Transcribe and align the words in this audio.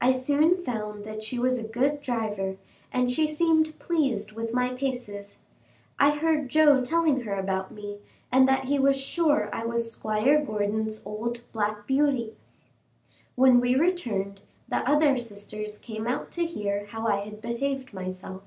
I 0.00 0.12
soon 0.12 0.62
found 0.62 1.02
that 1.06 1.24
she 1.24 1.40
was 1.40 1.58
a 1.58 1.64
good 1.64 2.00
driver, 2.00 2.56
and 2.92 3.10
she 3.10 3.26
seemed 3.26 3.76
pleased 3.80 4.30
with 4.30 4.54
my 4.54 4.72
paces. 4.72 5.38
I 5.98 6.12
heard 6.12 6.48
Joe 6.50 6.84
telling 6.84 7.22
her 7.22 7.34
about 7.34 7.72
me, 7.72 7.98
and 8.30 8.46
that 8.46 8.66
he 8.66 8.78
was 8.78 8.94
sure 8.94 9.52
I 9.52 9.64
was 9.64 9.90
Squire 9.90 10.40
Gordon's 10.40 11.04
old 11.04 11.40
"Black 11.50 11.84
Beauty." 11.84 12.36
When 13.34 13.58
we 13.58 13.74
returned, 13.74 14.38
the 14.68 14.88
other 14.88 15.16
sisters 15.16 15.78
came 15.78 16.06
out 16.06 16.30
to 16.30 16.46
hear 16.46 16.86
how 16.86 17.08
I 17.08 17.24
had 17.24 17.40
behaved 17.40 17.92
myself. 17.92 18.44